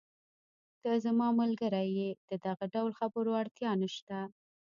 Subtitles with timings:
[0.81, 4.17] ته زما ملګری یې، د دغه ډول خبرو اړتیا نشته.